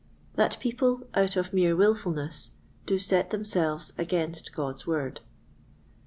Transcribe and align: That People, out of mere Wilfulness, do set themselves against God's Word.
That 0.33 0.59
People, 0.59 1.03
out 1.13 1.35
of 1.35 1.53
mere 1.53 1.75
Wilfulness, 1.75 2.49
do 2.87 2.97
set 2.97 3.29
themselves 3.29 3.93
against 3.99 4.51
God's 4.51 4.87
Word. 4.87 5.19